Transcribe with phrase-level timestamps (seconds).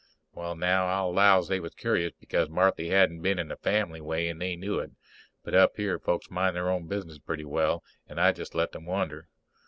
[0.33, 4.29] _Well, now, I'll 'low they was curious, because Marthy hadn't been in the family way
[4.29, 4.93] and they knew it.
[5.43, 8.87] But up here folks minds their own business pretty well, and I jest let them
[8.87, 9.27] wonder.